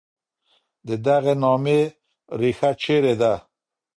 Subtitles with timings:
[0.87, 1.79] د دغي نامې
[2.39, 3.33] ریښه چېري ده؟